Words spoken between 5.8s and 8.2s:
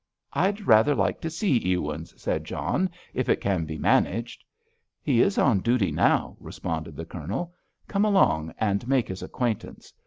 now," responded the Colonel. "Come